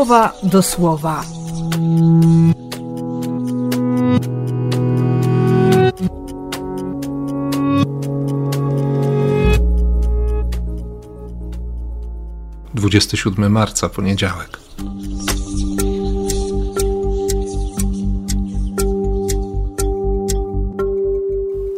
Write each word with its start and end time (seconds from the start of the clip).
słowa 0.00 0.32
do 0.42 0.62
słowa. 0.62 1.24
Dwudziesty 12.74 13.16
siódmy 13.16 13.48
marca, 13.48 13.88
poniedziałek. 13.88 14.58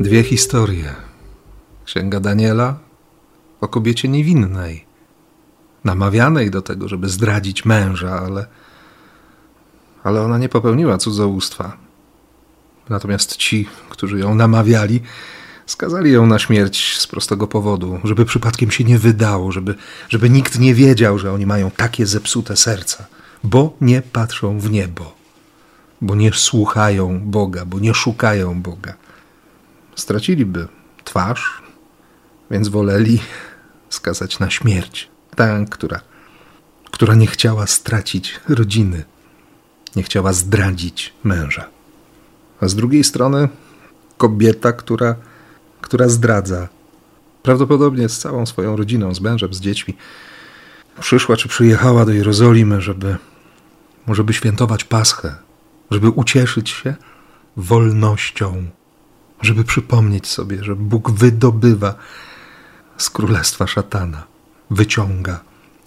Dwie 0.00 0.22
historie. 0.22 0.94
Księga 1.84 2.20
Daniela 2.20 2.78
o 3.60 3.68
kobiecie 3.68 4.08
niewinnej, 4.08 4.85
namawianej 5.86 6.50
do 6.50 6.62
tego, 6.62 6.88
żeby 6.88 7.08
zdradzić 7.08 7.64
męża, 7.64 8.20
ale, 8.20 8.46
ale 10.04 10.22
ona 10.22 10.38
nie 10.38 10.48
popełniła 10.48 10.98
cudzołóstwa. 10.98 11.76
Natomiast 12.88 13.36
ci, 13.36 13.68
którzy 13.90 14.18
ją 14.18 14.34
namawiali, 14.34 15.00
skazali 15.66 16.12
ją 16.12 16.26
na 16.26 16.38
śmierć 16.38 16.98
z 16.98 17.06
prostego 17.06 17.46
powodu, 17.46 18.00
żeby 18.04 18.24
przypadkiem 18.24 18.70
się 18.70 18.84
nie 18.84 18.98
wydało, 18.98 19.52
żeby, 19.52 19.74
żeby 20.08 20.30
nikt 20.30 20.58
nie 20.58 20.74
wiedział, 20.74 21.18
że 21.18 21.32
oni 21.32 21.46
mają 21.46 21.70
takie 21.70 22.06
zepsute 22.06 22.56
serca, 22.56 23.06
bo 23.44 23.76
nie 23.80 24.02
patrzą 24.02 24.58
w 24.58 24.70
niebo, 24.70 25.14
bo 26.00 26.14
nie 26.14 26.32
słuchają 26.32 27.20
Boga, 27.20 27.64
bo 27.64 27.78
nie 27.78 27.94
szukają 27.94 28.62
Boga. 28.62 28.94
Straciliby 29.96 30.68
twarz, 31.04 31.62
więc 32.50 32.68
woleli 32.68 33.18
skazać 33.88 34.38
na 34.38 34.50
śmierć 34.50 35.15
tę, 35.36 35.64
która, 35.70 36.00
która 36.90 37.14
nie 37.14 37.26
chciała 37.26 37.66
stracić 37.66 38.40
rodziny, 38.48 39.04
nie 39.96 40.02
chciała 40.02 40.32
zdradzić 40.32 41.14
męża. 41.24 41.68
A 42.60 42.68
z 42.68 42.74
drugiej 42.74 43.04
strony 43.04 43.48
kobieta, 44.18 44.72
która, 44.72 45.14
która 45.80 46.08
zdradza, 46.08 46.68
prawdopodobnie 47.42 48.08
z 48.08 48.18
całą 48.18 48.46
swoją 48.46 48.76
rodziną, 48.76 49.14
z 49.14 49.20
mężem, 49.20 49.54
z 49.54 49.60
dziećmi, 49.60 49.96
przyszła 51.00 51.36
czy 51.36 51.48
przyjechała 51.48 52.04
do 52.04 52.12
Jerozolimy, 52.12 52.80
żeby, 52.80 53.16
żeby 54.08 54.32
świętować 54.32 54.84
Paschę, 54.84 55.36
żeby 55.90 56.10
ucieszyć 56.10 56.70
się 56.70 56.94
wolnością, 57.56 58.66
żeby 59.42 59.64
przypomnieć 59.64 60.26
sobie, 60.26 60.64
że 60.64 60.76
Bóg 60.76 61.10
wydobywa 61.10 61.94
z 62.96 63.10
królestwa 63.10 63.66
szatana, 63.66 64.24
wyciąga, 64.70 65.40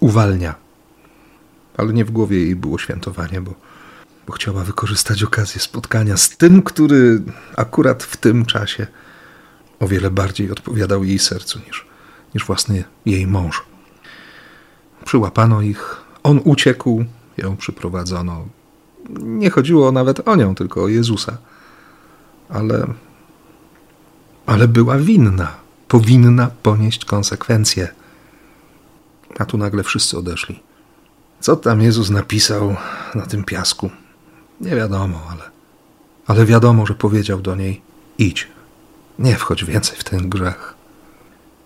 uwalnia. 0.00 0.54
Ale 1.76 1.92
nie 1.92 2.04
w 2.04 2.10
głowie 2.10 2.38
jej 2.38 2.56
było 2.56 2.78
świętowanie, 2.78 3.40
bo, 3.40 3.54
bo 4.26 4.32
chciała 4.32 4.64
wykorzystać 4.64 5.22
okazję 5.22 5.60
spotkania 5.60 6.16
z 6.16 6.36
tym, 6.36 6.62
który 6.62 7.22
akurat 7.56 8.02
w 8.02 8.16
tym 8.16 8.46
czasie 8.46 8.86
o 9.80 9.88
wiele 9.88 10.10
bardziej 10.10 10.50
odpowiadał 10.50 11.04
jej 11.04 11.18
sercu 11.18 11.58
niż, 11.66 11.86
niż 12.34 12.44
własny 12.44 12.84
jej 13.06 13.26
mąż. 13.26 13.62
Przyłapano 15.04 15.62
ich, 15.62 15.96
on 16.22 16.40
uciekł, 16.44 17.04
ją 17.36 17.56
przyprowadzono. 17.56 18.48
Nie 19.20 19.50
chodziło 19.50 19.92
nawet 19.92 20.28
o 20.28 20.36
nią, 20.36 20.54
tylko 20.54 20.82
o 20.82 20.88
Jezusa. 20.88 21.38
Ale, 22.48 22.86
ale 24.46 24.68
była 24.68 24.98
winna 24.98 25.64
powinna 25.88 26.50
ponieść 26.62 27.04
konsekwencje. 27.04 27.88
A 29.38 29.44
tu 29.44 29.58
nagle 29.58 29.82
wszyscy 29.82 30.18
odeszli. 30.18 30.62
Co 31.40 31.56
tam 31.56 31.82
Jezus 31.82 32.10
napisał 32.10 32.76
na 33.14 33.26
tym 33.26 33.44
piasku? 33.44 33.90
Nie 34.60 34.76
wiadomo, 34.76 35.20
ale, 35.30 35.50
ale 36.26 36.46
wiadomo, 36.46 36.86
że 36.86 36.94
powiedział 36.94 37.40
do 37.40 37.54
niej: 37.54 37.82
idź, 38.18 38.48
nie 39.18 39.36
wchodź 39.36 39.64
więcej 39.64 39.98
w 39.98 40.04
ten 40.04 40.28
grzech. 40.28 40.74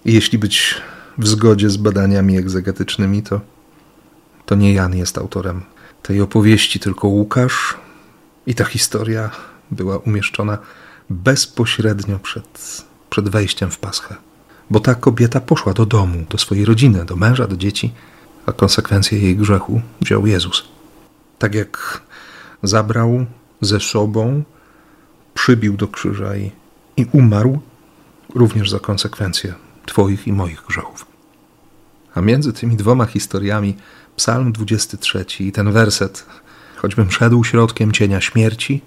I 0.04 0.12
jeśli 0.12 0.38
być 0.38 0.74
w 1.18 1.28
zgodzie 1.28 1.70
z 1.70 1.76
badaniami 1.76 2.38
egzegetycznymi, 2.38 3.22
to, 3.22 3.40
to 4.46 4.54
nie 4.54 4.72
Jan 4.74 4.96
jest 4.96 5.18
autorem 5.18 5.62
tej 6.02 6.20
opowieści, 6.20 6.80
tylko 6.80 7.08
Łukasz. 7.08 7.76
I 8.46 8.54
ta 8.54 8.64
historia 8.64 9.30
była 9.70 9.98
umieszczona 9.98 10.58
bezpośrednio 11.10 12.18
przed 12.18 12.82
przed 13.10 13.28
wejściem 13.28 13.70
w 13.70 13.78
Paschę. 13.78 14.16
Bo 14.70 14.80
ta 14.80 14.94
kobieta 14.94 15.40
poszła 15.40 15.72
do 15.72 15.86
domu, 15.86 16.24
do 16.30 16.38
swojej 16.38 16.64
rodziny, 16.64 17.04
do 17.04 17.16
męża, 17.16 17.46
do 17.46 17.56
dzieci, 17.56 17.92
a 18.46 18.52
konsekwencje 18.52 19.18
jej 19.18 19.36
grzechu 19.36 19.80
wziął 20.00 20.26
Jezus. 20.26 20.64
Tak 21.38 21.54
jak 21.54 22.02
zabrał 22.62 23.26
ze 23.60 23.80
sobą, 23.80 24.42
przybił 25.34 25.76
do 25.76 25.88
krzyża 25.88 26.36
i, 26.36 26.50
i 26.96 27.06
umarł, 27.12 27.60
również 28.34 28.70
za 28.70 28.78
konsekwencje 28.78 29.54
Twoich 29.86 30.26
i 30.26 30.32
moich 30.32 30.62
grzechów. 30.68 31.06
A 32.14 32.20
między 32.20 32.52
tymi 32.52 32.76
dwoma 32.76 33.06
historiami, 33.06 33.76
Psalm 34.16 34.52
23 34.52 35.24
i 35.40 35.52
ten 35.52 35.72
werset, 35.72 36.26
choćbym 36.76 37.10
szedł 37.10 37.44
środkiem 37.44 37.92
cienia 37.92 38.20
śmierci, 38.20 38.82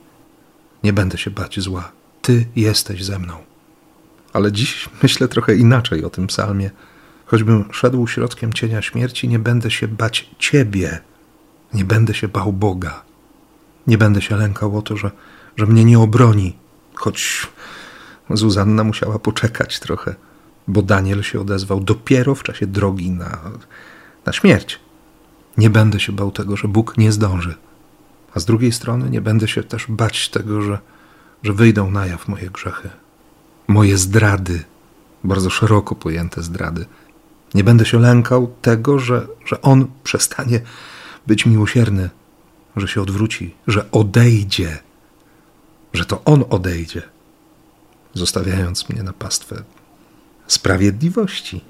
nie 0.83 0.93
będę 0.93 1.17
się 1.17 1.31
bać 1.31 1.59
zła. 1.59 1.91
Ty 2.21 2.45
jesteś 2.55 3.03
ze 3.03 3.19
mną. 3.19 3.50
Ale 4.33 4.51
dziś 4.51 4.89
myślę 5.03 5.27
trochę 5.27 5.55
inaczej 5.55 6.05
o 6.05 6.09
tym 6.09 6.27
psalmie. 6.27 6.71
Choćbym 7.25 7.65
szedł 7.71 8.07
środkiem 8.07 8.53
cienia 8.53 8.81
śmierci, 8.81 9.27
nie 9.27 9.39
będę 9.39 9.71
się 9.71 9.87
bać 9.87 10.29
Ciebie, 10.39 10.99
nie 11.73 11.85
będę 11.85 12.13
się 12.13 12.27
bał 12.27 12.53
Boga. 12.53 13.03
Nie 13.87 13.97
będę 13.97 14.21
się 14.21 14.35
lękał 14.35 14.77
o 14.77 14.81
to, 14.81 14.97
że, 14.97 15.11
że 15.57 15.65
mnie 15.65 15.85
nie 15.85 15.99
obroni, 15.99 16.55
choć 16.95 17.47
Zuzanna 18.29 18.83
musiała 18.83 19.19
poczekać 19.19 19.79
trochę, 19.79 20.15
bo 20.67 20.81
Daniel 20.81 21.23
się 21.23 21.39
odezwał 21.39 21.79
dopiero 21.79 22.35
w 22.35 22.43
czasie 22.43 22.67
drogi 22.67 23.11
na, 23.11 23.39
na 24.25 24.33
śmierć. 24.33 24.79
Nie 25.57 25.69
będę 25.69 25.99
się 25.99 26.11
bał 26.11 26.31
tego, 26.31 26.57
że 26.57 26.67
Bóg 26.67 26.97
nie 26.97 27.11
zdąży. 27.11 27.55
A 28.33 28.39
z 28.39 28.45
drugiej 28.45 28.71
strony 28.71 29.09
nie 29.09 29.21
będę 29.21 29.47
się 29.47 29.63
też 29.63 29.85
bać 29.89 30.29
tego, 30.29 30.61
że, 30.61 30.79
że 31.43 31.53
wyjdą 31.53 31.91
na 31.91 32.05
jaw 32.05 32.27
moje 32.27 32.49
grzechy, 32.49 32.89
moje 33.71 33.97
zdrady, 33.97 34.63
bardzo 35.23 35.49
szeroko 35.49 35.95
pojęte 35.95 36.43
zdrady. 36.43 36.85
Nie 37.53 37.63
będę 37.63 37.85
się 37.85 37.99
lękał 37.99 38.53
tego, 38.61 38.99
że, 38.99 39.27
że 39.45 39.61
On 39.61 39.87
przestanie 40.03 40.61
być 41.27 41.45
miłosierny, 41.45 42.09
że 42.75 42.87
się 42.87 43.01
odwróci, 43.01 43.55
że 43.67 43.91
odejdzie, 43.91 44.79
że 45.93 46.05
to 46.05 46.21
On 46.25 46.43
odejdzie, 46.49 47.01
zostawiając 48.13 48.89
mnie 48.89 49.03
na 49.03 49.13
pastwę 49.13 49.63
sprawiedliwości. 50.47 51.61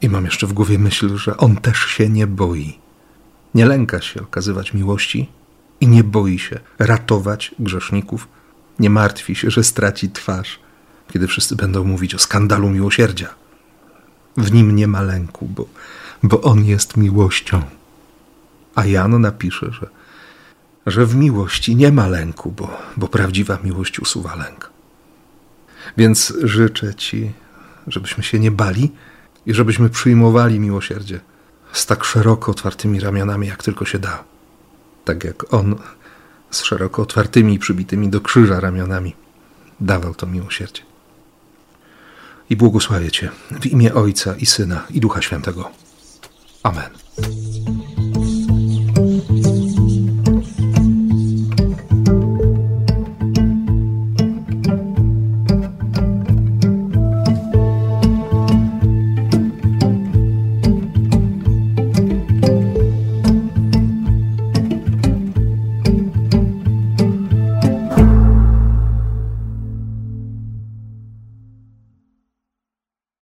I 0.00 0.08
mam 0.08 0.24
jeszcze 0.24 0.46
w 0.46 0.52
głowie 0.52 0.78
myśl, 0.78 1.16
że 1.16 1.36
On 1.36 1.56
też 1.56 1.78
się 1.78 2.08
nie 2.08 2.26
boi. 2.26 2.78
Nie 3.54 3.66
lęka 3.66 4.00
się 4.00 4.22
okazywać 4.22 4.74
miłości 4.74 5.28
i 5.80 5.88
nie 5.88 6.04
boi 6.04 6.38
się 6.38 6.60
ratować 6.78 7.54
grzeszników, 7.58 8.28
nie 8.78 8.90
martwi 8.90 9.34
się, 9.34 9.50
że 9.50 9.64
straci 9.64 10.10
twarz 10.10 10.60
kiedy 11.12 11.26
wszyscy 11.26 11.56
będą 11.56 11.84
mówić 11.84 12.14
o 12.14 12.18
skandalu 12.18 12.70
miłosierdzia. 12.70 13.34
W 14.36 14.52
nim 14.52 14.76
nie 14.76 14.86
ma 14.88 15.02
lęku, 15.02 15.46
bo, 15.46 15.66
bo 16.22 16.40
on 16.40 16.64
jest 16.64 16.96
miłością. 16.96 17.62
A 18.74 18.86
Jan 18.86 19.20
napisze, 19.20 19.72
że, 19.72 19.86
że 20.86 21.06
w 21.06 21.14
miłości 21.14 21.76
nie 21.76 21.92
ma 21.92 22.06
lęku, 22.06 22.50
bo, 22.50 22.78
bo 22.96 23.08
prawdziwa 23.08 23.58
miłość 23.64 24.00
usuwa 24.00 24.36
lęk. 24.36 24.70
Więc 25.96 26.34
życzę 26.42 26.94
Ci, 26.94 27.32
żebyśmy 27.86 28.24
się 28.24 28.38
nie 28.38 28.50
bali 28.50 28.92
i 29.46 29.54
żebyśmy 29.54 29.90
przyjmowali 29.90 30.60
miłosierdzie 30.60 31.20
z 31.72 31.86
tak 31.86 32.04
szeroko 32.04 32.50
otwartymi 32.50 33.00
ramionami, 33.00 33.46
jak 33.46 33.62
tylko 33.62 33.84
się 33.84 33.98
da. 33.98 34.24
Tak 35.04 35.24
jak 35.24 35.54
On 35.54 35.76
z 36.50 36.62
szeroko 36.62 37.02
otwartymi, 37.02 37.58
przybitymi 37.58 38.08
do 38.08 38.20
krzyża 38.20 38.60
ramionami 38.60 39.16
dawał 39.80 40.14
to 40.14 40.26
miłosierdzie 40.26 40.82
i 42.50 42.56
błogosławię 42.56 43.10
Cię 43.10 43.30
w 43.50 43.66
imię 43.66 43.94
Ojca 43.94 44.34
i 44.38 44.46
Syna 44.46 44.86
i 44.90 45.00
Ducha 45.00 45.22
Świętego. 45.22 45.70
Amen. 46.62 46.97